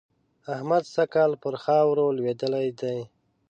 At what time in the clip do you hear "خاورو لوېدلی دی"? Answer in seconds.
1.63-2.97